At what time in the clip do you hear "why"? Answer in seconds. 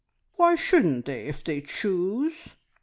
0.33-0.55